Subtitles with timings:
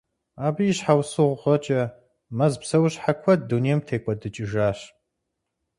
[0.45, 1.81] Абы и щхьэусыгъуэкӏэ,
[2.37, 4.79] мэз псэущхьэ куэд дунейм текӀуэдыкӀыжащ.